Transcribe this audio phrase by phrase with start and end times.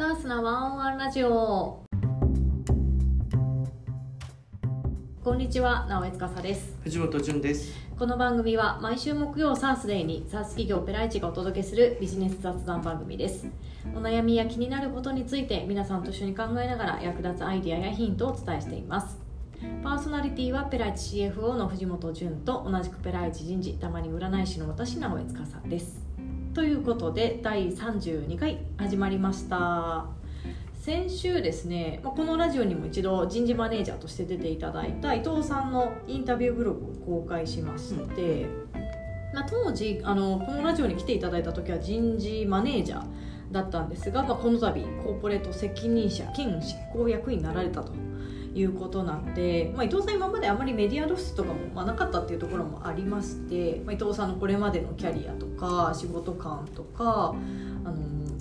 [0.00, 1.84] サースなワンワンラジオ。
[5.22, 6.78] こんにちは直江司です。
[6.82, 7.74] 藤本潤です。
[7.98, 13.46] この番組は毎週木曜サースデーにサース企業ペライチがお届けするビジネス雑談番組です。
[13.94, 19.18] お悩みや気になることについて皆さんと一緒に考えながら役立つアイデアやヒントをお伝えしています。
[19.82, 26.09] パーソナリティはペライチ CFO の藤本潤と同じくペライチ人事たまに占い師の私直江司です
[26.52, 30.06] ということで第32回始まりました。
[30.80, 38.46] 先週ですねこのラジオにも一度人事マネージャーとして出ていただいた伊藤さんのインタビューブログを公開しまして、
[39.32, 43.06] まあ、当時あのこのラジオに来ていただいた時は人事マネージャー
[43.52, 48.09] だったんですが、まあ、この度コーポレート責任者兼執行役員になられたと。
[48.54, 57.34] いうことなんで、まあ、伊藤さん今まであまりメディア露出とかも、まあ、なかったっていうところもありまして、まあ、伊藤さんのこれまでのキャリアとか仕事観とか
[57.84, 57.94] あの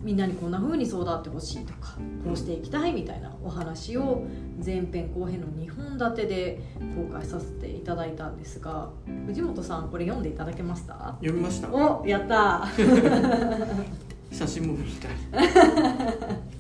[0.04, 4.26] みんなにこんな風に育ってほしいとかこうしていきたいみたいなお話を
[4.66, 6.62] 前編後編の2本立てで
[6.96, 8.90] 公開させていただいたんですが
[9.28, 10.94] 藤本さんこれ読んでいただけました？
[11.22, 11.70] 読みました。
[11.72, 12.66] おやった
[14.32, 15.12] 写真も見たい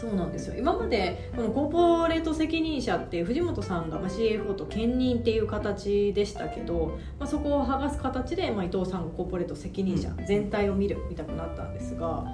[0.00, 0.54] そうなんですよ。
[0.56, 12.24] 今までこのコーポレート責任者って藤本さんがまあ CFO と兼任っていう形でしたけど、まあ、そこを剥がす形で、まあ、伊藤さんがコーポレート責任者全体を見るみたくなったんですが、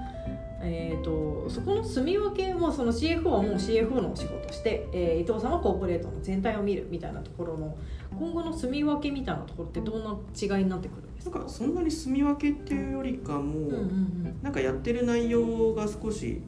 [0.62, 7.77] えー、とそこの住み分けもその CFO はもう CFO のお仕事して、えー伊藤さんはコーポレートの全体を見るみたいなところの
[8.17, 11.39] 今後の住み分けみたいなところってどんな違いになってくるんですか？
[11.41, 14.39] なんかそんなに住み分けっていうよりかも、うんうんうん。
[14.42, 16.41] なんかやってる内容が少し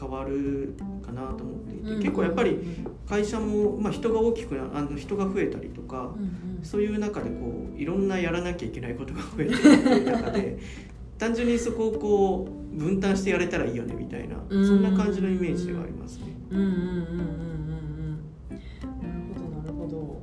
[0.00, 2.00] 変わるかなと思っていて、うん。
[2.00, 2.58] 結構やっぱり
[3.06, 6.14] 会社も、まあ、人が大きくなあの人が増えたりとか、
[6.62, 10.58] そういう中でこういろんなやらなきゃいけないことが増えていくっていう中で
[11.18, 14.66] 単純にそこをこう分担してやれたらいいよねみたいな、うん。
[14.66, 16.24] そんな感じのイメージではありますね。
[16.50, 18.20] うんうんうんうんうんうん。
[18.48, 20.20] なるほどなるほど。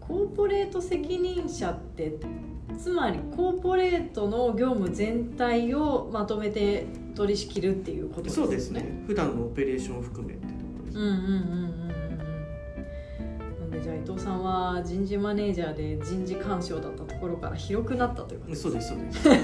[0.00, 2.18] コーポレート責任者って
[2.78, 8.44] つまりコーポレートの業務全体をまとめて取り仕切るっていうことですね。
[8.44, 9.04] そうですね。
[9.06, 10.44] 普段のオペレーションを含めって
[10.94, 11.88] うんうんうんうん
[13.60, 19.28] なんでじゃあ伊藤さんは人事マネージャーで人事干渉だったところから広くなったということですそうですそうです。
[19.28, 19.34] は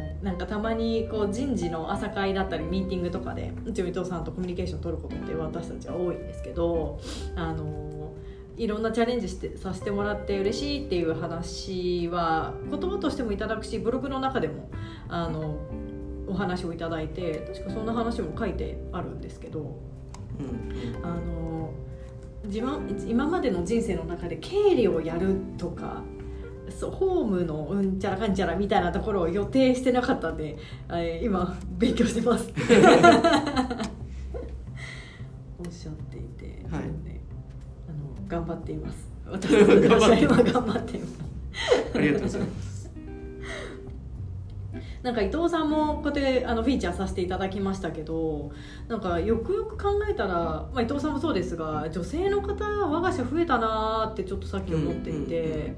[0.00, 7.00] い、なんかたまにこう人事の朝会だったりミーティングとかでうちの伊藤さんとコミュニケーション取ることって私たちは多いんですけど
[7.34, 7.99] あの
[8.60, 14.70] いろんなチャレンジしてさせてもらって嬉しいっていう話は言葉としてもいただくしブログの中でも
[15.08, 15.56] あの
[16.26, 19.60] お話をいただいて確かそんな話も書いてあるんですけど
[20.38, 21.72] うんあの
[22.44, 26.02] 自分今までの人生の中で経理をやるとか
[26.68, 30.58] そうホームのうんちゃらかんちゃらみたいなところを予定してなかったんで、
[30.90, 32.52] えー今勉強してます
[38.30, 39.08] 頑張っています。
[39.26, 41.18] 私は今頑張っています。
[41.94, 42.70] ありがとうございます。
[45.02, 48.52] なんか伊藤さんもこうやってあのフィーチャーさせていただきましたけど
[48.86, 55.74] なんかよくよく考えたら、まあ、伊藤さんもそうですが女性の方我が社増えたなーってちょっとさっき思っていて、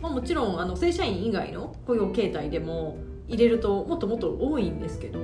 [0.00, 2.96] まあ、もちろんあの正社員以外の雇用形態でも
[3.26, 5.18] 入れるともっともっと多いんですけど、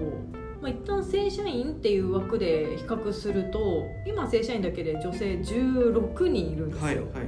[0.66, 6.86] まあ、一旦正社員っていう枠で比較すると今正社員だけで女性16人いるんですよ。
[6.86, 7.20] はいはいはいは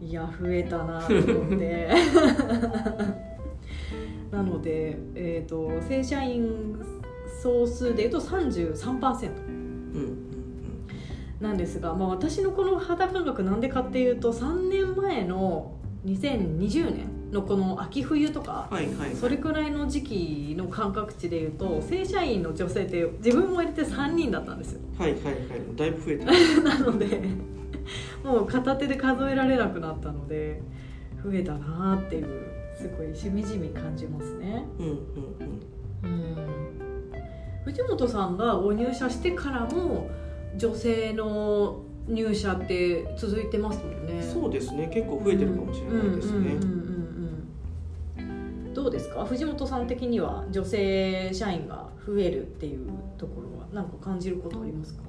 [0.00, 0.06] い。
[0.06, 1.88] いや増えたなと思って。
[4.30, 6.78] なので、えー、と正社員
[7.42, 9.56] 総数でいうと33%うんう
[9.98, 10.18] ん
[11.40, 15.72] なんですが、まあ、私のこの肌感覚なんでかっていうと3年前の
[16.06, 18.70] 2020年のこの秋冬とか
[19.20, 24.80] それくらいの時期の感覚値でいうと正社員の女性って自分も入れて3人だったんですよ。
[24.96, 25.34] はいはいはい。
[25.74, 26.26] だいぶ増えた
[26.62, 27.20] なので
[28.22, 30.62] もう片手で数えられなくなったので
[31.22, 32.26] 増えたなっていう
[32.76, 34.64] すごいしみじみ感じますね。
[34.78, 34.94] うんうん
[36.04, 36.10] うん。
[36.10, 36.36] うん。
[37.64, 40.08] 藤本さんがご入社してからも
[40.56, 44.22] 女性の入社って続いてますもんね。
[44.22, 44.88] そうですね。
[44.92, 46.93] 結構増えてるかもしれないですね、うんうんうんうんうん
[48.74, 49.24] どうですか？
[49.24, 55.02] 藤本さん的には女性社員が増えるっていうところは何か感じることありますか？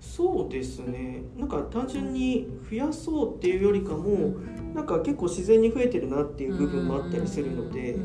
[0.00, 1.22] そうですね。
[1.38, 4.34] なんか単純に増やそうっていうよりかも、
[4.74, 7.96] なんか結構自然に増えてるなっていう部分もあったりするので、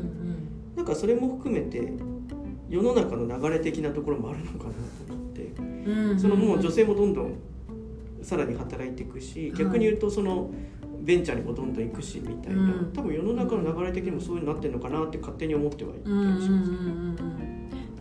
[0.76, 1.92] なんかそれも含めて
[2.68, 4.74] 世の中の流れ的なところもあるのかな
[5.06, 7.34] と思って、そのもう女性もどんどん
[8.22, 10.52] さらに働いていくし、はい逆に言うとその
[11.00, 12.92] ベンチャーにもどんどん行くしみたいな、うん。
[12.92, 17.47] 多分世の中の流れ的にもそういうになってるのかなって勝手に思ってはいたりします、うん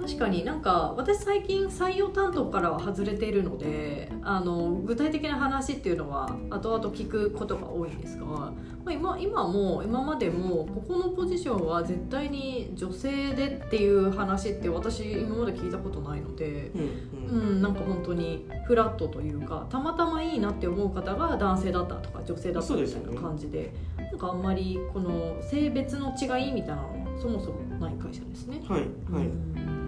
[0.08, 8.54] 確かになんか私最近採用担当からは外れているのであの具体的な話っていうのは後々聞くことが多いんですが、ま
[8.86, 16.72] あ、今今も今までもここのポジションは絶対に女性でっていう話って私今まで聞いたことないので。
[16.74, 28.62] うんうんうん、なんか本当にフラットというかたまたまいいなって思う方が男性だったとか女性だったみたいな感じでなんかあんまりこの性別の違いみたいなのはそもそもない会社ですね。
[28.66, 28.82] はい
[29.12, 29.87] はい、うん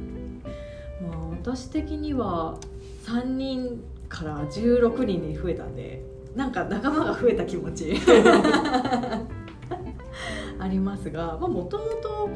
[1.02, 2.58] まあ、私的には
[3.06, 6.04] 3人から16人に増えたんで
[6.36, 7.96] なんか仲間が増えた気持ち
[10.60, 12.30] ありますがもともと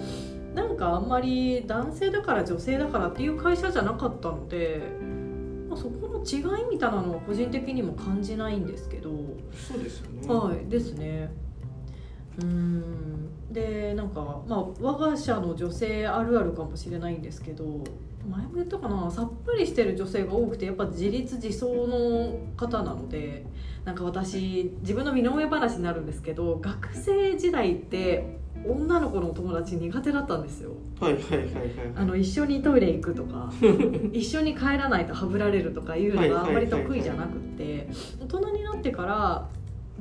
[0.54, 4.82] なんかあんまり男性だから女性だからっていう会社じゃなかったので、
[5.68, 9.10] まあ、そこの違いみたいなのは個人的にも感じないんですけど。
[9.52, 11.32] そうですよね、はいですね。
[12.42, 13.52] うん。
[13.52, 17.84] でなんかまあ我が社の女性あるあるかもしれないんですけど
[18.30, 23.46] 前も言ったかなさっぱりしてる女性が多くてやっぱ自立自走の方なので
[23.86, 30.72] なんか私自分の身の上話になるんですけど学生時代って女の子のお友達苦手だったんですよ。
[31.00, 31.52] はいはいはいはい
[31.96, 33.52] あの一緒にトイレ行くとか
[34.14, 37.90] 一緒に帰らないとはぶられるとかいうのがあんまり得意じゃなくって
[38.22, 39.50] 大人になってから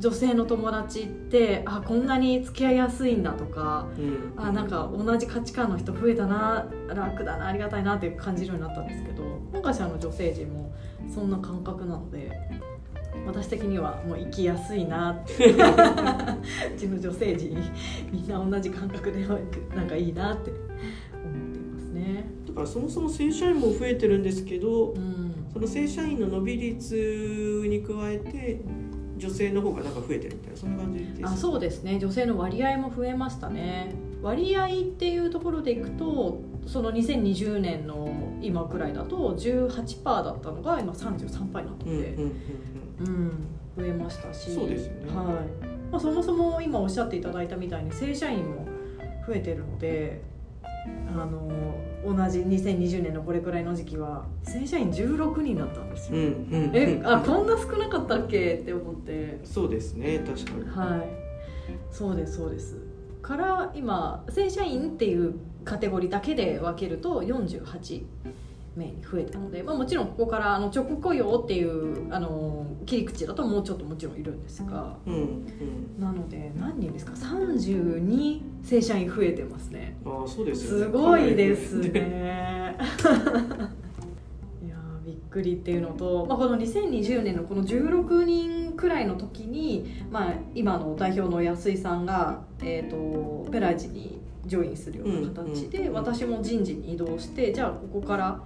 [0.02, 9.22] 女性の友達ってあこんなに付き合いやすいんだとかうんあなんか同じ価値観の人増えたな楽だなありがたいなって感じるようになったんですけど
[9.52, 10.74] 今回社の女性陣も
[11.14, 12.32] そんな感覚なので
[13.24, 15.56] 私的にはもう生きやすいなって う
[16.76, 17.56] ちの女性陣
[18.10, 19.24] みんな同じ感覚で
[19.76, 22.24] なんかいいなって思っていますね。
[22.48, 25.22] だからそもそも正社員も増えてるんですけどうん
[25.52, 28.60] その正社員の伸び率に加えて
[29.22, 31.98] 女性の方がなんか増えてるみたいなそんな感じですあそうですね。
[31.98, 33.94] 女性の割合も増えましたね。
[34.20, 38.08] 割合っていうところでいくとその2020年の
[38.40, 42.32] 今くらいだと18%だったのが今33%になったので、うんうん
[43.00, 43.06] うん。
[43.06, 43.32] うん
[43.74, 44.52] 増えましたし。
[44.54, 45.16] そうですよね。
[45.16, 45.72] はい。
[45.90, 48.66] まあ、そもそも今おっしゃっていただいたみたいに正社員も
[49.26, 50.22] 増えてるので
[51.14, 51.50] あの
[52.04, 56.70] 同じ2020年のこれくらいの時期は正社員16人だったんですよ、うんうんうん。
[56.74, 59.40] えあこんな少なかったっけって思って。
[59.44, 60.64] そうですね確かに。
[60.68, 61.08] はい。
[61.90, 62.76] そうですそうです。
[63.22, 65.34] から今正社員っていう
[65.64, 68.02] カテゴリーだけで分けると48
[68.76, 76.00] 名に増えたので、まあ、もちろんここからあの直雇用っていうあの切り口だともうちょっともちろんいるんですがうんうん。
[76.00, 79.96] なので何人ですか？32正社員増えてますね。
[80.04, 80.84] ああそうですよね。
[80.86, 82.76] すごいですね。
[84.64, 98.42] いやーびっくりっていうのと、まあ、この2020年のこの16人くらいの時に、まあ、今の代表の安井さんが、えー、とペライチにジョインするような形で、私も人事に移動してじゃあここから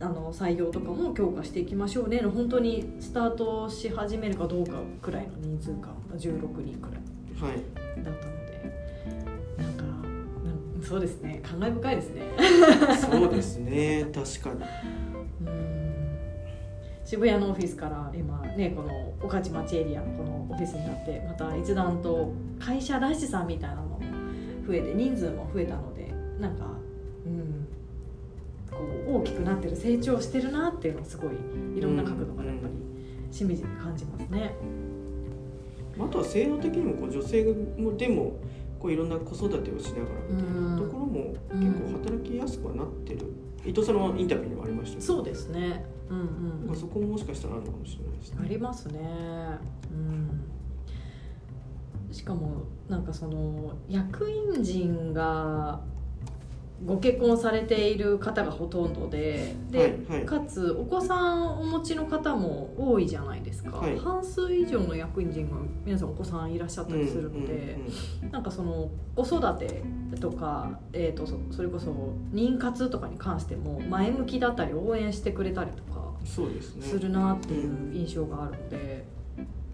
[0.00, 2.20] あの採用とかも強化していきましょうね。
[2.20, 8.54] の本当にスタートし始めるかどうかくらいの人数感16人くらいはいだったので。
[9.58, 11.40] なんかなんそうですね。
[11.42, 12.22] 感慨深いですね。
[13.00, 14.06] そうですね。
[14.12, 14.64] 確か
[15.44, 15.48] に。
[15.48, 15.84] うん。
[17.04, 23.93] 渋谷のオフィスから今ねこの御徒町エリアのこのオフィスになってまた一段と会社らしさみたいなのも
[24.66, 26.66] 増えて人数も増えたのでなんか
[27.26, 27.66] うん
[28.70, 31.30] こう大きくなってる成長してるなっていうのをすごい
[31.76, 34.54] いろんな角度からやっぱりしみじみ感じますね。
[35.98, 37.44] あとは制度的にもこう女性
[37.78, 38.32] もでも
[38.80, 43.20] こういろんな子育てをしながらみたいなところも結構働きやすくはなってる、
[43.64, 45.84] 伊藤さんのインタビューにもありましたそうですね。
[46.10, 49.00] うんうんまあそこももしかしたらあるのかもしれないですねありますね。
[49.90, 50.53] うん。
[52.14, 55.80] しかもなんかその役員陣が
[56.86, 63.78] ご結婚されている方がほとんどで、で、はいはいかつお子さんお持ちの方も多いじゃないですか。
[63.78, 67.52] はい半数以上の役員陣が皆さんお子さんいらっしゃったりするので。
[68.20, 69.82] うんうんなんかその子育て
[70.20, 76.40] とか、えー、とそそれこそ妊活とかに関しても前向きだったり応援してくれたりとかす
[76.98, 79.04] るなっていう印象があるので、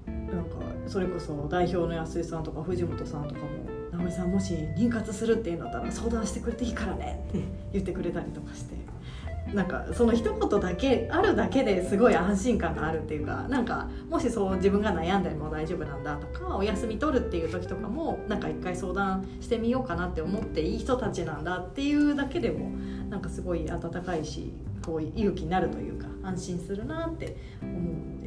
[0.07, 0.57] なんか
[0.91, 3.47] それこそ代表の安井さんとか藤本さんとかも
[3.93, 7.39] 「直美さんもし妊活するっていうんだったら相談してくれていいからね」って
[7.73, 8.75] 言ってくれたりとかして。
[9.55, 22.71] なんかその一言だけあるだけですごい安心感があるっていうかなんかもしそう自分が悩んでも大丈夫なんだとかお休み取るっていう時とかもなんか一回相談してみようかなって思っていい人たちなんだっていうだけでも
[23.09, 24.53] なんかすごい温かいし
[24.85, 28.20] こう勇気になるというか安心するなって思う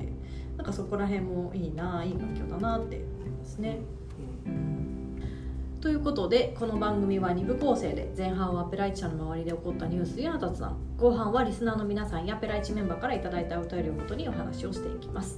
[0.63, 3.03] なんかそこら辺もいいないい環境だなってで
[3.43, 3.79] すね。
[4.45, 5.21] うん。
[5.81, 15.37] ということでこの番組は2部構成で前半はペライチ社の周りで起こったニュースや雑談後半はリスナーの皆さんやペライチメンバーからいただいたお便りをもとにお話をしていきます。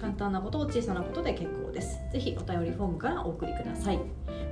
[0.00, 1.98] 簡単なこと小さなことで結構です。
[2.10, 4.00] ぜひお便りフォームからお送りください。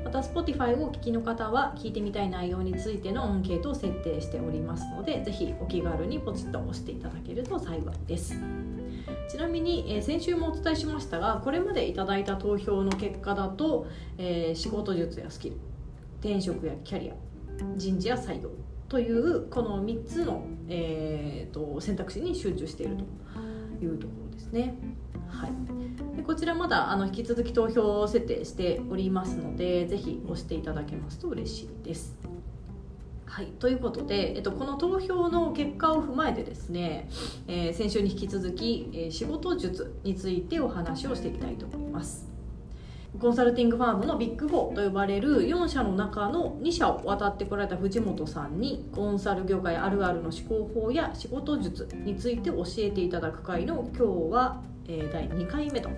[0.04, 8.34] また Spotify をお聞きの方は聞いてみたい内容についてのアンケートを設定しておりますのでぜひお気軽にポチッと押していただけると幸いです
[9.30, 13.86] ちなみに、えー先週もお伝えしましたがこれまでいただいた投票の結果だと、
[14.18, 15.56] えー仕事術やスキル
[16.20, 17.14] 転職やキャリア
[17.76, 18.50] 人事や採用
[18.88, 24.74] というこの3つの、えーと選択肢に集中しているというところですね。
[25.28, 32.18] はい、でこちらまだあの引き続き投票設定しておりますのでぜひ押していただけますと嬉しいです。
[33.30, 37.08] はい、ということで、えっと、この投票の結果を踏まえてですね、
[37.46, 42.28] えー先週に引き続き、えー仕事術についてお話をしていきたいと思います。
[43.20, 54.62] コンサルティングファームのビッグ4と呼ばれる4社の中の2社を渡ってこられた藤本さんにコンサル業界あるあるの思考法や仕事術について教えていただく回の今日は、
[55.12, 55.88] 第2回目と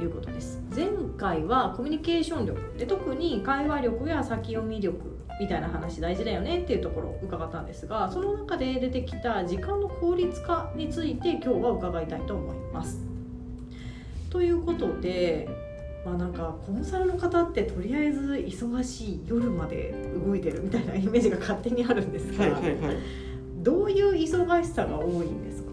[0.00, 13.04] いうことです前回はコミュニケーション力で特に会話力や先読み力みたいな話大事だよねっていうところを伺ったんですがその中で出てきた時間の効率化について今日は伺いたいと思います。
[14.30, 15.48] ということで
[16.04, 19.94] まあなんかコンサルの方ってとりあえず忙しい夜まで
[20.26, 22.96] 動いてるみたいなイメージが勝手にあるんですが、はいはいはい
[23.58, 25.70] どういう忙しさが多いんですか？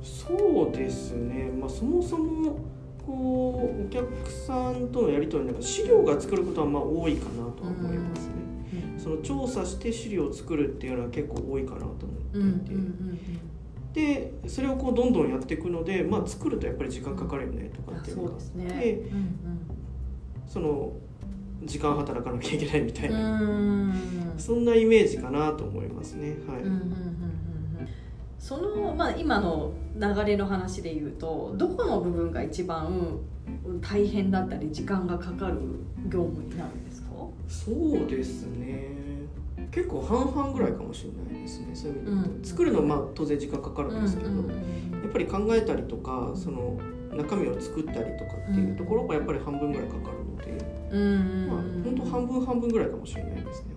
[0.00, 2.60] そうですね、まあ、そもそも
[3.04, 8.34] こうお客さんとのやり取りなんか資料が作ることはまあ多いかなとは思いますね。
[9.02, 13.18] その調査して資料を作るっていうのは結構多いかなと思ってうんうん
[13.92, 18.28] いて、でそれをこうどんどんやっていくので、まあ、作るとやっぱり時間かかるよねとかっていうのが。
[18.30, 18.64] そうですね。
[18.80, 19.36] でうん
[20.46, 20.92] その
[21.64, 23.94] 時間働かなきゃいけないみたいうんうな、ん。
[24.38, 26.36] そんなイメージかなと思いますね。
[26.48, 26.62] はい。
[26.62, 27.88] うんうんうんうんうん。
[28.38, 33.18] その、まあ、今の流れの話で言うとどこの部分が一番
[33.82, 35.56] 大変だったり時間がかかる
[36.08, 37.10] 業務になるんですか？
[37.46, 38.89] そうですね
[39.70, 41.74] 結構半々ぐらいかもしれないですね。
[41.74, 42.44] そういう意味で言うん。
[42.44, 44.34] 作るのはまあ当然時間かかるんですけど、や
[45.08, 46.78] っぱり考えたりとかその
[47.12, 53.74] 中身を作ったりとかっていうところがやっぱり半分ぐらいかかるので、うんまあ本当半分半分ぐらいかもしれないですね。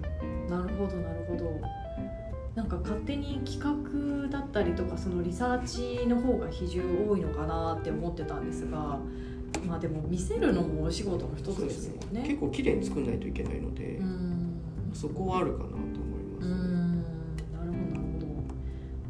[0.49, 1.61] なるほどなるほど。
[2.55, 5.63] なんか勝手に企画だったりとかそのリサー
[6.01, 8.99] チの方が比重多いのかなって思ってたんですが
[9.67, 12.23] まあでも見せるのもお仕事の一つですもんね。
[12.27, 14.59] 結構綺麗に作んないといけないので、うん。
[14.93, 15.72] そこはあるかな
[16.43, 17.03] うん
[17.53, 17.91] なるほど。
[17.91, 18.25] なるほど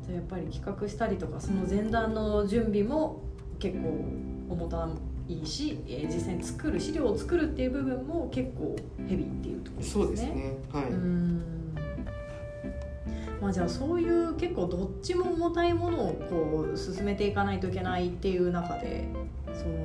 [0.06, 3.22] じゃあやっぱり企画したりとかその前段の準備も
[3.60, 4.06] 結構
[4.50, 4.90] 重た
[5.28, 8.76] いし、えー実際に作る資料を作るっていう部分も結構
[9.08, 10.04] ヘビーっていうところですね。
[10.04, 10.58] そうですね。
[10.72, 11.42] はい、うん。
[13.42, 19.08] まあじゃあそういう結構どっちも重たいものをこう進めていかないといけないっていう中で
[19.54, 19.76] その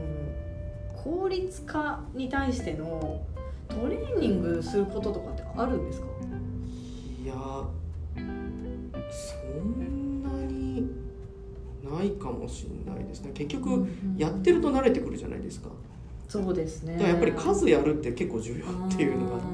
[1.02, 3.20] 効率化に対しての
[3.68, 6.06] トレーニングすることとかってあるんですか？
[6.06, 6.17] い
[7.28, 7.35] や
[9.11, 10.90] そんなに
[11.82, 13.30] ないかもしれないですね。
[13.32, 15.68] 結局やってると慣れてくるじゃないですか。
[16.28, 16.94] そうですね。
[16.94, 19.47] だからやっぱり数やるって結構重要っていうのがあって。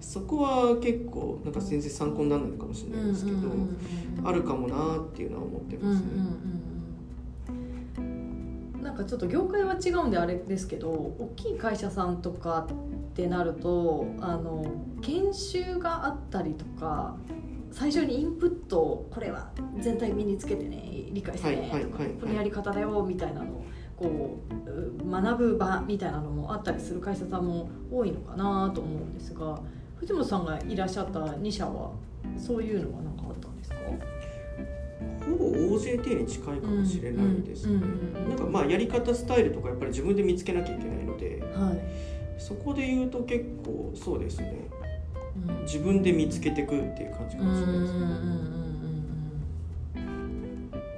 [0.00, 3.38] そこは結構なんか全然参考にならないかもしれないですけど、
[4.24, 6.06] あるかもなっていうのは思ってますね、
[8.82, 12.66] なんかちょっと業界は違うんであれですけど大きい会社さんとか
[13.12, 14.64] ってなるとあの
[15.02, 17.14] 研修があったりとか
[17.70, 19.50] 最初にインプットこれは
[19.80, 22.08] 全体身につけてね理解してね、はいはいはいはい。
[22.20, 23.64] このやり方だよみたいなのを
[23.96, 24.70] こう
[25.06, 29.60] う学ぶ場みたいなのもあったりする会社さんも多いのかなと思うんですが
[29.96, 31.92] 藤本さんがいらっしゃった2社は
[32.38, 33.76] そういうのは何かあったんですか？
[35.30, 35.44] ほぼ
[35.76, 37.80] OJT に近いかもしれないですね、
[38.28, 41.80] なんかまあやり方スタイルとかやっぱり自分で見つけなきゃいけないのではい
[42.42, 44.68] そこで言うと結構そうですね。
[45.48, 45.62] うん。
[45.62, 48.00] 自分で見つけてくっていう感じかもしれないですね、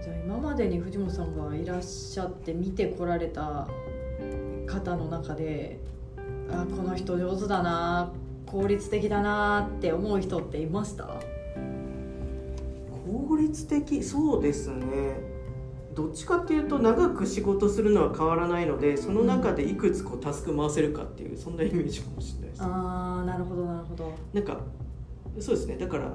[0.03, 3.69] じゃあ今までに藤本さんがいらっしゃって見てこられた
[4.67, 5.79] 方の中で
[6.51, 8.11] あこの人上手だな
[8.47, 11.21] 効率的だなって思う人っていました？
[13.07, 15.34] 効率的そうですね
[15.95, 22.63] どっちかっていうと長く仕事するのは変わらないのでその中でいくつこうタスク回せるかっていうそんなイメージかもしれないです。
[22.63, 24.13] あーなるほどなるほど。
[24.33, 24.59] なんか
[25.39, 25.77] そうですね。
[25.77, 26.13] だから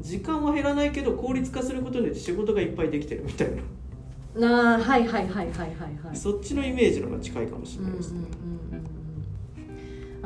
[0.00, 3.62] 時間は減らないけど効率化することによって仕事がいっぱいできてるみたいな。
[4.48, 5.70] なあはいはいはいはいはい
[6.06, 6.16] はい。
[6.16, 8.47] そっちのイメージの方が近いかもしれないですね、うんうんうんうん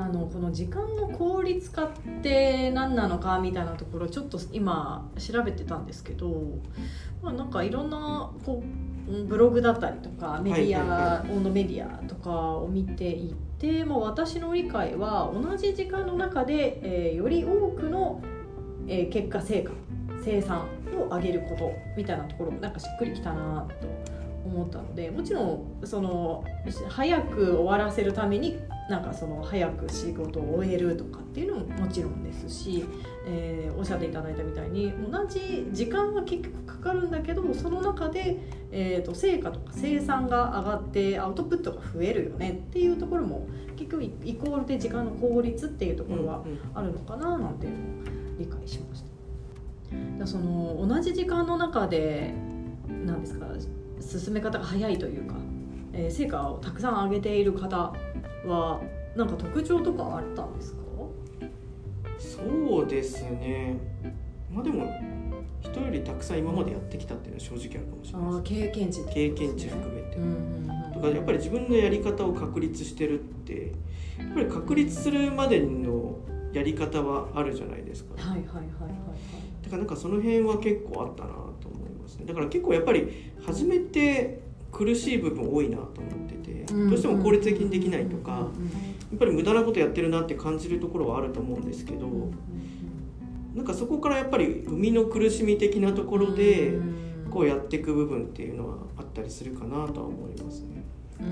[0.02, 1.90] あのこの時間の効率化っ
[2.22, 6.28] て何なのかみたいなところちょっと今調べてたんですけど、
[7.22, 8.62] まあ、なんかいろんなこ
[9.08, 18.20] うブログだったりとかメディア、はいはいは温度メディアとかを見ていて、まあ、私の理解は同じ時間の中で、えーより多くの、
[18.88, 19.72] えー結果成果
[20.24, 20.66] 生産
[20.96, 23.86] を上げることみたいなところもなんかしっくりきたなと
[24.44, 26.44] 思ったのでもちろんその
[26.88, 28.58] 早く終わらせるために
[28.90, 32.84] なんかその早く仕事を終えるとかっていうのももちろんですし、
[33.26, 38.38] えーおっしゃっていただいたみたいに同じ時間は結局かかるんだけどその中で、
[38.70, 46.44] えー、と成果とか生産が上がってアウトプットが増えるよねっていうところも結局イコールで時間の効率っていうところは
[46.74, 47.80] あるのかななんていうのを
[48.38, 49.12] 理解しました。
[50.18, 52.32] だその同じ時間の中で
[53.04, 53.46] 何ですか
[54.02, 55.34] 進め方が早いというか、
[55.92, 57.92] えー成果をたくさん上げている方
[58.46, 58.80] は
[59.16, 60.80] なんか特徴とかあったんですか？
[62.18, 63.76] そうですね。
[64.52, 64.86] まあでも
[65.60, 70.30] 人よりたくさん今までやってきたっていうのは正直あるかもしれない経験値です経験値含めて、うんうん
[70.86, 70.92] うん。
[70.92, 73.72] とかやっぱり自分のやり方を確立してるって
[74.18, 76.16] やっぱり確立するまでの
[76.52, 78.66] やり方はあるじゃないですか、はいはいはいはい。
[79.62, 81.30] だからなんかその辺は結構あったな
[81.60, 82.26] と思いますね。
[82.26, 92.08] だから結構やっぱり初めて苦しい部分多いなと思ってて、はいどうしても効率的にできないとか、やっぱり無駄なことやってるなって感じるところはあると思うんですけど、
[93.54, 97.02] なんかそこからやっぱり生みの苦しみ的なところでうん。
[97.32, 100.84] こうやっていく部分っていうのはあったりするかなとは思いますね。
[101.18, 101.22] う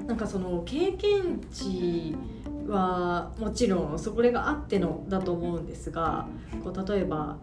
[0.00, 0.06] ん。
[0.06, 2.16] なんかその経験値
[2.66, 6.26] はもちろんそれがあってのだと思うんですが
[6.64, 7.36] こう例えば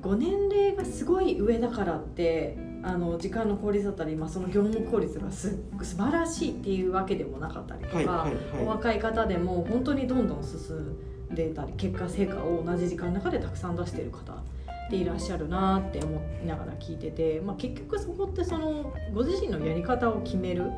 [0.00, 20.70] ご年齢がすごい上だからってあの時間の効率だったり、まあ、その業務効率がす素晴らしいっていうわけでもなかったりとか、はいはいおは若い方でも本当にどんどん進んでたり結果成果を同じ時間の中でたくさん出している方っていらっしゃるなって思いながら聞いてて、まあ、結局そこってそのご自身のやり方を決める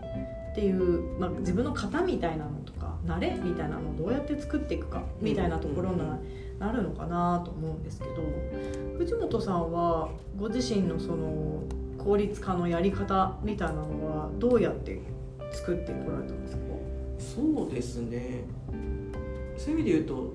[0.53, 6.19] っていう、まあ、自分の型みたいなのとか慣れみたいなのをどうやって作っていくかみたいなところにな
[6.59, 8.15] なるのかなと思うんですけど
[8.99, 11.63] 藤本さんはご自身のその
[11.97, 15.01] 効率化のやり方みたいなのはどうやって
[15.53, 16.63] 作ってこられたんですか？
[17.19, 18.45] そうですね。
[19.57, 20.35] そういう意味で言うと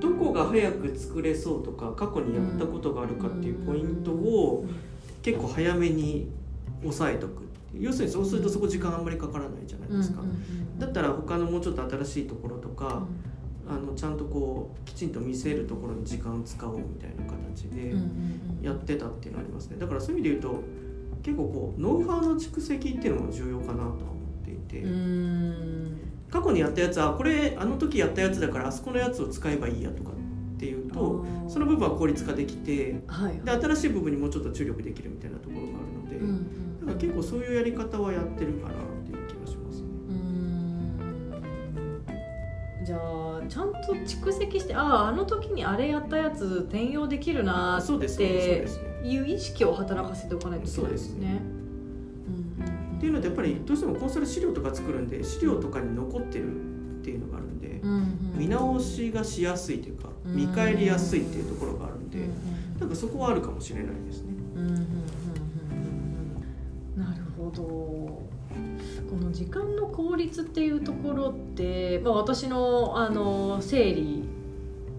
[0.00, 4.64] どこが早く作れそうとか過去にやったことがあるかっていうポイントを
[5.22, 6.30] 結構早めに
[6.84, 7.44] 押さえとく
[7.78, 10.22] 要するにそうするとそこ時間あんまりかからないじゃないですか、
[10.78, 13.02] だったら他のもうちょっと新しいところとか、
[13.66, 17.94] あのちゃんとこうきちんと見せるところに時間を使おうみたいな形で
[18.62, 19.76] やってたっていうのはありますね。
[19.78, 20.62] だからそういう意味で言うと
[21.22, 24.84] 結構こうノウハウの蓄積っていうのも重要かなとは思っていて、
[26.30, 39.88] 過去にやったやつはこれあの時やったやつだからあそこのやつを使えばいいやとかっていうとその部分は効率化できてはいで新しい部分にもうちょっと注力できるみたいなところがあるので、うんうんだから結構そういうやり方はやってるかなっていう気がしますね。
[40.08, 40.14] うー
[42.82, 42.84] ん。
[42.84, 43.00] じゃあ
[43.48, 48.82] ちゃんと蓄積してあああの時にあれやったやつ転用できるなそうですねそうです。
[48.82, 51.40] ねいう意識を働かせておかないといけないですね。
[52.96, 56.46] っていうのでやっぱりどうしてもコンサル資料とか作るんで資料とかに残ってる
[57.00, 58.00] っていうのがあるんで、うんうんう
[58.36, 58.38] ん。
[58.38, 62.80] 見直しがしやすいというかうん見返りやすいっていうところがあるんで、うんうん。
[62.80, 64.33] なんかそこはあるかもしれないですね。
[69.34, 74.28] 時間の効率っていうところって、まあ、私のあの整理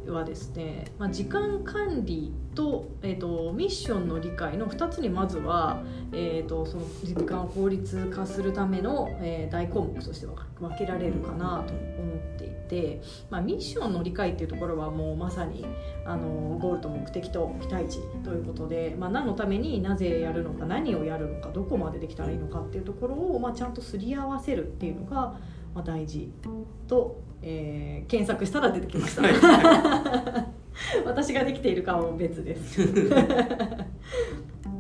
[0.08, 15.66] はですね、まあ、時間管理と,、えー、とミッションの理解の2つにまずは、えー、とその時間を効率化するための、えー大項目として分けられるかなと思っていて、まあ、ミッションの理解っていうところはもうまさに
[16.06, 25.38] あのゴールと目的と期待値ということで、まあ、何のためになぜやるのか何をやるのかどこまでできたらいいのかっていうところを、まあ、ちゃんとすり合わせるっていうのが、
[25.74, 26.32] まあ、大事
[26.88, 29.22] と、えー検索したら出てきました。
[29.24, 30.48] はいは
[31.06, 32.82] 私ができているかは別です。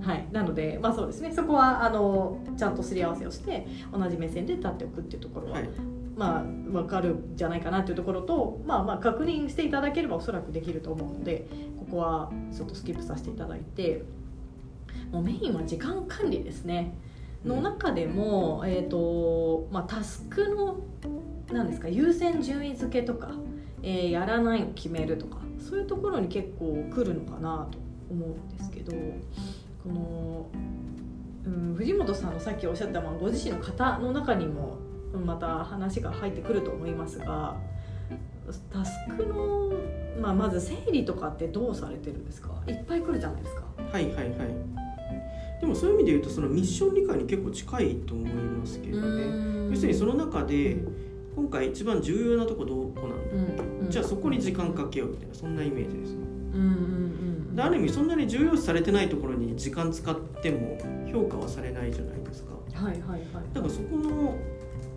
[0.01, 5.69] はい、なので、まあそうですね、そこはあのちゃんとすり合わせをして同じ目線で立っておくっていうところは、はい
[6.15, 14.03] まあ分かるんじゃないかなっていうところと、まあまあ確認していただければおそらくできると思うので、ここはちょっとスキップさせていただいて、
[15.12, 16.93] もうメインは時間管理ですね。
[17.43, 20.77] の中でも、えーとまあ、タスクの
[21.51, 23.31] なんですか優先順位付けとか、
[23.84, 27.80] えーやらないを決めるとかそういうところに結構来るのかなと
[28.12, 30.49] 思うんですけどこの、
[31.45, 34.78] うん、藤本さんのさっきおっしゃった、まあ、ご自身の型の中にも
[35.25, 37.58] また話が入ってくると思いますが
[38.71, 39.73] タスクの、
[40.21, 42.51] まあ、まず整理とかってどうされてるんですか？
[42.67, 43.63] いっぱい来るじゃないですか。
[43.91, 44.30] はいはいはい。
[45.60, 49.71] でもそういう意味で言うとそのミッション理解に結構近いと思いますけどね。
[49.71, 50.78] 要するにその中で
[51.36, 53.63] 今回一番重要なとこどこなんだ、
[53.95, 56.12] じゃあそこに時間かけようみたいなそんなイメージです。
[56.15, 56.17] ね、
[56.53, 56.71] うんうんう
[57.53, 60.77] ん、である意味そんなに重要視されてないところに時間使っても
[61.10, 62.55] 評価はされないじゃないですか。
[62.73, 63.21] はいはいはい。
[63.53, 64.36] だからそこの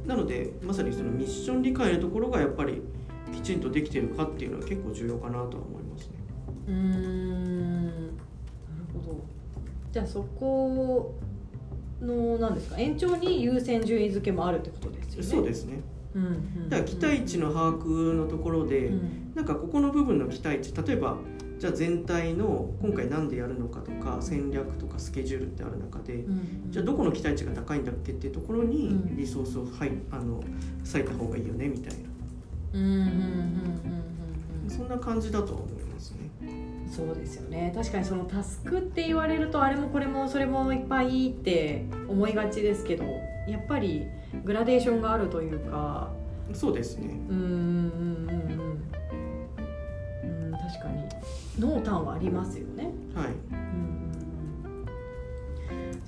[0.05, 2.83] なのでまさにそのミッション理解のところがやっぱり
[3.33, 6.15] きちんとできてるかっていうのは結構重要かなとは思いますね。
[6.67, 8.07] うん。
[8.09, 8.19] なる
[9.07, 9.25] ほど。
[9.93, 11.15] じゃあそこ
[12.03, 12.79] の何ですか？
[12.79, 15.29] 延長に優先順位付けもあるってことですよね。
[15.29, 15.83] そうですね
[16.69, 21.19] だから期待値の把握のところで、うん、なんかここの部分の期待値例えば
[21.59, 30.41] じゃあ全体の今回何でやるのかとか戦略とかスケジュールってある中で、うん、じゃあどこの期待値が高いんだっけっていうところにリソースを、はい、あの
[30.85, 32.09] 割いた方がいいよねみたいな。
[34.69, 36.29] そんな感じだと思いますね。
[36.91, 37.73] そうですよね。
[37.75, 43.05] 確かにそのタスクって言われるとあれもこれもそれもいっぱいって思いがちですけど
[43.49, 44.07] やっぱり
[44.45, 46.11] グラデーションがあるというか。
[46.55, 47.09] そうですね。
[47.29, 48.69] うんうんうん
[50.45, 50.53] うん。
[50.53, 51.05] 確かに。
[51.59, 52.91] 濃淡はありますよね。
[53.15, 53.27] はい。
[53.53, 53.69] うん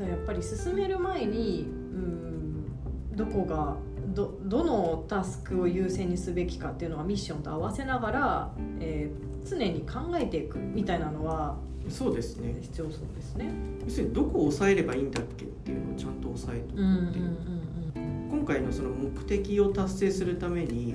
[0.08, 3.76] やっぱり進める前にうんどこが
[4.14, 11.56] どどのタスクを優先にすべきかっていうのはミッションと合わせながら、えー、常に考えていくみたいなのは
[11.88, 12.56] そうですね。
[12.60, 13.50] 必要そうですね。
[13.84, 20.94] 要するにどこを抑えればいいんだっけっていうのをちゃん抑えとくって、うんう、今回のその目的を達成するために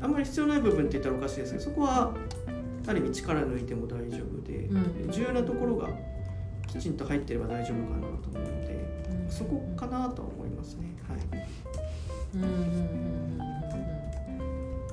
[0.00, 2.12] あんまり必要ない部分って言ったらおかしいですけどそこは
[2.86, 5.88] ある意味力抜いても大丈夫で、うん、重要なところが
[6.66, 8.74] きちんと入ってれば大丈夫かなと思うので、
[9.24, 10.94] うん、そこかなと思いますね。
[11.08, 11.18] はい
[12.34, 13.38] うん、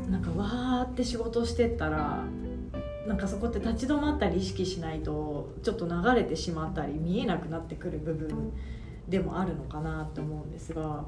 [0.10, 2.24] なんかわーって仕事してたら
[3.08, 8.52] なんかそこって立ち止まったり意識しないとちょっと流れてしまったり見えなくなってくる部分
[9.10, 11.04] でもあるのかなと思うんですが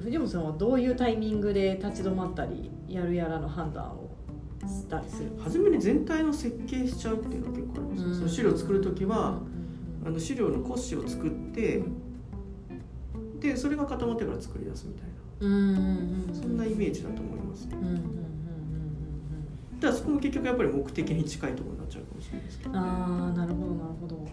[0.00, 4.10] 藤本さんはどういうタイミングで立ち止まったりやるやらの判断を
[4.66, 5.30] したりする？
[5.38, 9.38] 初めに全体の設計しちゃうっていうのは結構あります、うん、その資料を作る時は、
[10.04, 11.82] あの資料の骨子を作って、
[13.40, 15.12] でそれが固まってから作り出すみたいな、
[16.34, 17.76] そんなイメージだと思いますね。
[19.80, 22.70] だからそこも結局やっぱり目的に近いところになっちゃうかもしれないですけど。
[22.76, 24.26] ああなるほどなるほど。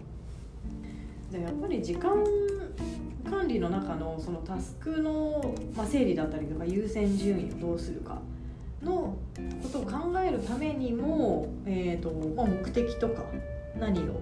[1.30, 2.24] じゃやっぱり時間
[3.28, 8.20] 管理の中のそのタスクの、まあ、整理だったりとか優先順位をどうするか
[8.82, 9.16] の
[9.62, 13.22] ことを考えるためにも、えーとまあ、目的とか
[13.78, 14.20] 何を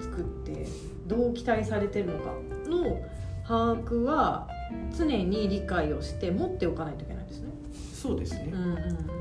[0.00, 0.66] 作って
[1.06, 2.32] どう期待されてるのか
[2.66, 3.00] の
[3.46, 4.48] 把握は
[4.96, 7.50] 常に理解をして持っておかないといけないですね。
[7.94, 9.19] そうですね、うんうんうん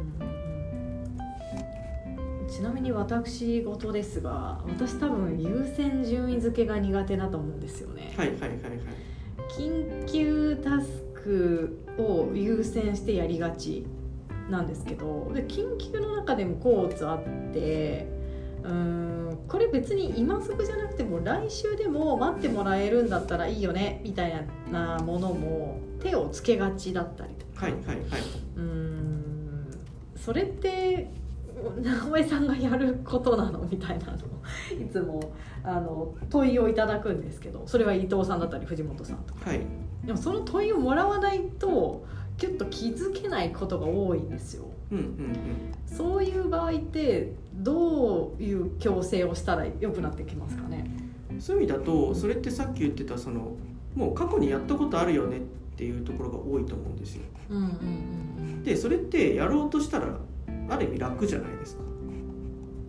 [2.60, 8.14] ちなみに私事ですが私多分優先順位付けが苦手だと思うんですよね。
[8.18, 8.60] はいはいはいはい。
[9.58, 13.88] 緊急タスクを優先してやりがち
[14.50, 18.10] なんですけどで緊急の中でもコーツあって
[18.64, 27.68] うんこれ別に今すぐじゃなくても来週でも待ってもらえるんだったらいいよねみたいなものも手をつけがちだったりとか。
[27.68, 28.00] はいはいはい、
[28.58, 29.00] うん
[30.18, 31.10] それって
[31.84, 34.18] 直江さんがやることなのみたいなのを
[34.82, 35.34] いつも。
[35.64, 39.62] あの問いをいただくんですけどそれは伊藤さんだったり藤本さんとか、はい、
[40.06, 42.06] でもその問いをもらわないと
[42.38, 44.64] きゅっと気づけないことが多いんですよ。
[44.92, 45.36] うんうんうん、
[45.86, 50.90] そういう場合ってどういう矯正をしたら良くなってきますかね？
[51.40, 53.58] そういう意味だとそれってさっき言ってたその
[53.94, 55.42] もう過去にやったことあるよねっ
[55.76, 57.24] ていうところが多いと思うんですよ。
[57.50, 60.18] うんうんうん、でそれってやろうとしたら
[60.70, 61.84] ある意味楽じゃないですか。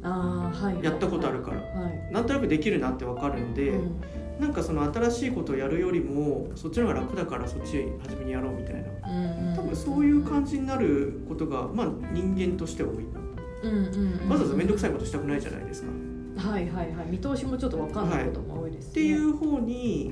[0.02, 4.00] あはい、やったことあるから、はい、なんとなくできるなって分かるので、うん、
[4.40, 13.20] なんかその新しいことをやるよりもそっちの方が楽だからそっち初めにやろうみたいな、多分そういう感じになることが、まあ、人間としては多いな、
[13.62, 13.84] うん
[14.22, 15.88] うんわざわざ面倒くさいことしたくないじゃないですか。
[16.36, 17.06] はいはいはい。
[17.10, 18.86] 見通しもちょっと分かんないことも多いです、ね。
[18.86, 20.10] はい、っていう方に、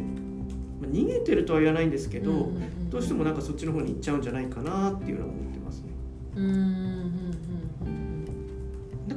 [0.82, 5.88] まあ、逃げてるとは言わないんですけど、うんうんうん、どうしてもなんかそっちの方に行っちゃうんじゃないかなっていうのは思ってますね。
[6.36, 7.47] うんうん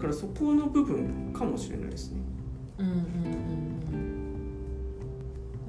[0.02, 2.22] からそこの部分かもしれないですね。
[2.80, 2.96] うんうん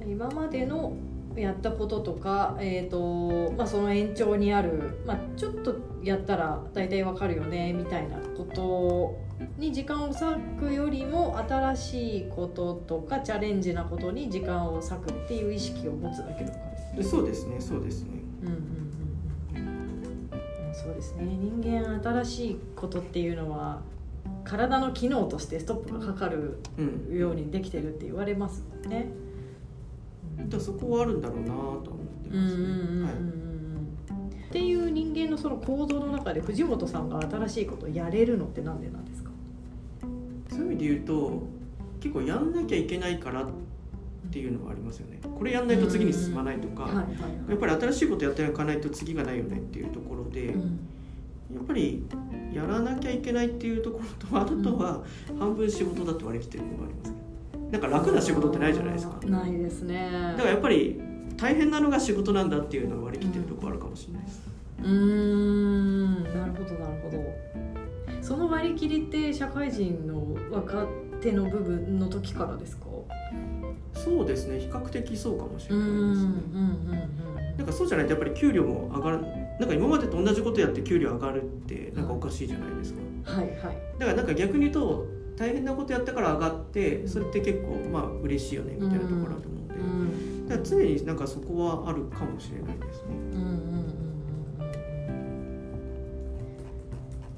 [0.03, 0.93] うん、今までの
[1.35, 9.17] やったこととか、えーとまあ、その延長にある、まあ、ちょっとやったら大体わかるよねみたいなこと
[9.57, 16.57] に時間を割くよりも新しいこととかチャレンジなことに時間を割くっていう意識を持つだけのか。
[16.95, 18.21] でそうですねそうですね。
[18.43, 19.87] うんうんうん
[20.67, 20.73] うん。
[20.73, 21.23] そうですね。
[21.25, 23.81] 人間新しいことっていうのは
[24.43, 27.17] 体の機能としてストップがかかるうん。
[27.17, 29.07] ようにできてるって言われますもんね。
[30.37, 31.81] だからそこはあるんだろうなとは思っ
[32.23, 34.43] てうんうんますはい。
[34.49, 39.31] っていう人間のその行動の中で藤本さんが新しいことをやれるのってなんでなんですか？
[40.49, 41.43] そういう意味で言うと
[41.99, 43.47] 結構やんなきゃいけないからっ
[44.31, 45.19] ていうのはありますよね。
[45.37, 47.05] これやんないと次に進まないとか、
[47.47, 50.79] やっぱり新しいことやっていかないと次がないよねっていうところで、うん
[51.55, 52.05] やっぱり
[52.53, 55.03] やらなきゃいけないっていうところとあとは
[55.39, 59.19] 半分仕事だと割り切ってるのがありますけどなんか楽な仕事ってないじゃないですか。
[59.21, 60.35] だないですね。
[60.37, 61.01] からやっぱり
[61.37, 64.41] 大変なのが仕事なんだっていうのを割り切ってるところあるかもしれないです、
[64.79, 67.23] うーんなるほどなるほど。
[68.21, 70.85] その割り切りって社会人の若
[71.21, 72.85] 手の部分の時からですか？
[73.93, 79.19] そうですね比較的そうかもしうれないですね、んうんうんなんかそうじゃないとやっぱり給料も上がる
[79.59, 82.99] なんか今までと同じことやって給料上がるってなんかおかしいじゃないですか。
[83.01, 83.77] うんはいはい。
[83.99, 85.05] だからなんか逆に言うと
[85.37, 90.47] 大変なことやったから上がってそれって結構まあ嬉しいよねみたいなところだと思うんで、うん。
[90.47, 93.09] だから常になんかそこはあるかもしれないですね。
[93.09, 93.93] うんうんうんうん。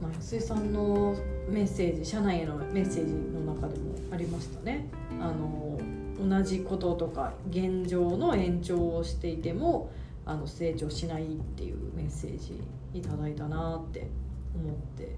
[0.01, 1.15] まあ安井さんの
[1.49, 4.89] メッセージ社内へのメッセージの中でもありましたね。
[5.19, 5.80] あの
[6.17, 9.91] 同じこととか現状の延長をしていても
[10.25, 12.61] あの成長しないっていうメッセージ
[12.93, 14.07] いただいたなって
[14.55, 15.15] 思って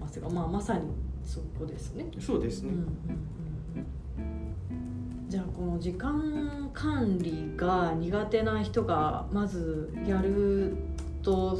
[0.00, 0.82] ますが、まあ、まさに
[1.24, 2.06] そこですね。
[2.18, 2.88] そうですね、うんうんうんうん
[5.28, 10.74] じゃあこの時間管理が苦手な人がまずやる
[11.22, 11.58] と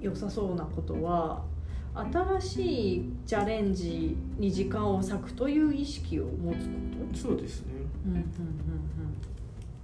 [0.00, 1.44] 良さそうなことは
[1.94, 6.72] 新しいチャレンジに時間を割くという意識を持つこ
[7.12, 7.18] と？
[7.18, 8.22] そうですねうんうん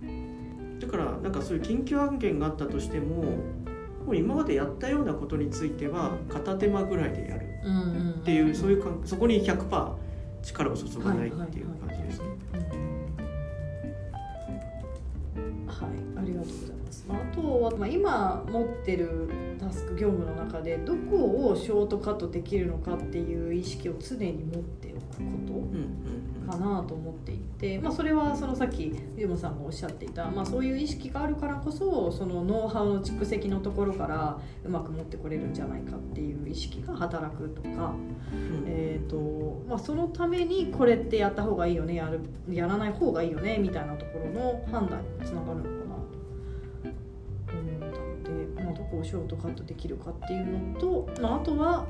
[0.02, 0.41] うん
[0.82, 3.22] だからなんかそういう緊急案件があったとしても
[4.04, 9.94] もう今までやったようなことについては片手間ぐらいでやるうんうんうんっていうそういうかそこに100%
[10.42, 12.26] 力を注がないっていう感じですね、
[15.68, 17.04] はい、ありがとうございます。
[17.08, 19.28] まあ、あとは、まあ、今持ってる
[19.60, 25.22] タスク業務の中でどこをショートカットできるのかっていう意識を常に持ってこ
[26.46, 37.68] とかなと思っていて、まあ、それはそのさっきユモさんがおっしゃっていた、まあ、そういう意識があるからこそそのノウハウの蓄積のところからうまく持ってこれるんじゃないかっていう意識が働くとか。
[37.68, 42.20] うんうんえーとまあ、そのためにこれってやった方がいいよねやる
[42.50, 51.86] やらない方がいいよねみたいなところの判断につながるのかなと思ったので、まあ、どこをショートカットできるかっていうのと、まあ、あとは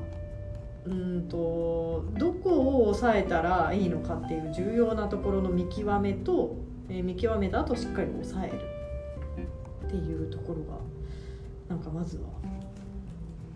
[0.85, 6.55] うんとどこを抑えたらいいのかっていう重要なところの見極めと、
[6.89, 10.79] えー見極めた後しっかり抑えるっていうところが
[11.69, 12.23] なんかまずは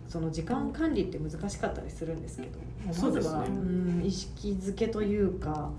[0.08, 5.72] その時間管理って難しかったりするんですけどまずは、ねうん意識づけというか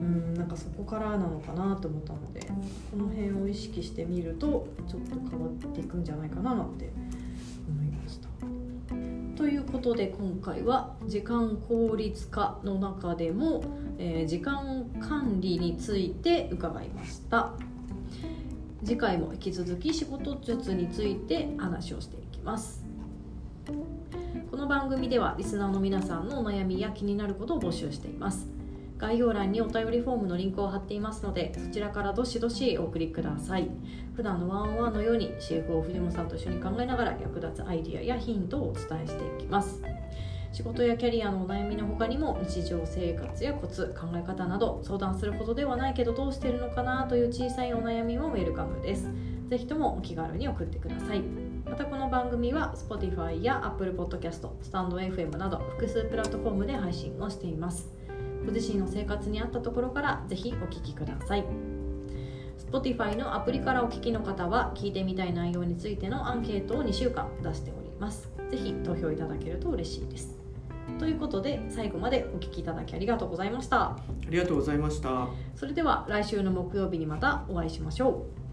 [0.00, 6.90] うんなんかそこからなのかなと思ったのでこの辺を意識してみるとちょっと変わっていくんじゃないかななんて。
[9.44, 13.62] ということで今回は時間効率化の中でも、
[13.98, 17.52] えー時間管理について伺いました。
[18.82, 22.86] 次回も引き続き仕事術について話をしていきます。
[24.50, 28.48] この番組ではリスナーの皆さんのお悩みや気になることを募集しています。
[29.04, 33.68] 概要欄にお便りフォームのリンクを貼っていますのでそちらからどしどしお送りください。
[34.16, 39.82] 普段のワンオンワンのように CFO 藤本さんと一緒に考えながら役立つアイディアやヒントをお伝えしていきます。
[40.52, 49.06] 仕事やキャリアのお悩みの他にも日常生活やコツ考え方など相談するほどではないけどどうしてるのかなという小さいお悩みもウェルカムです。
[49.50, 51.20] ぜひともお気軽に送ってください。
[51.66, 58.03] またこの番組は Spotify や Apple Podcast、スタンド FM など複数プラットフォームで配信をしています。
[58.44, 61.44] ご自身の生活に合ったところからぜひお聞きください。
[62.70, 68.28] Spotify のアプリからお聞きの方は聞いてみたい内容についてのアンケートを2週間出しております。
[68.50, 70.38] ぜひ投票いただけると嬉しいです。
[70.98, 73.82] ということで最後までお聞きいただきありがとうございました。
[73.82, 73.96] あ
[74.28, 75.28] りがとうございました。
[75.56, 78.43] それでは来週の木曜日にまたお会いしましょう